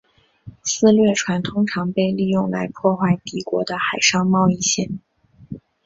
[0.63, 4.99] 私掠船通常被利用来破坏敌国的海上贸易线。